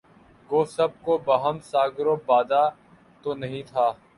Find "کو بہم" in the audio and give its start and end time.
1.03-1.59